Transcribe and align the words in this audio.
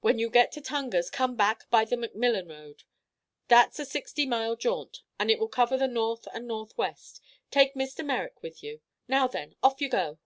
When 0.00 0.18
you 0.18 0.30
get 0.30 0.52
to 0.52 0.62
Tungar's, 0.62 1.10
come 1.10 1.36
back 1.36 1.68
by 1.68 1.84
the 1.84 1.94
McMillan 1.96 2.48
road. 2.48 2.84
That's 3.48 3.78
a 3.78 3.84
sixty 3.84 4.24
mile 4.24 4.56
jaunt, 4.56 5.02
and 5.18 5.30
it 5.30 5.38
will 5.38 5.48
cover 5.50 5.76
the 5.76 5.86
north 5.86 6.26
and 6.32 6.48
northwest. 6.48 7.20
Take 7.50 7.74
Mr. 7.74 8.02
Merrick 8.02 8.42
with 8.42 8.62
you. 8.62 8.80
Now, 9.06 9.26
then, 9.26 9.56
off 9.62 9.82
you 9.82 9.90
go!" 9.90 10.18